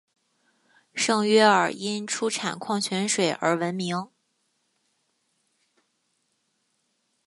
[0.95, 4.09] 圣约尔因出产矿泉水而闻名。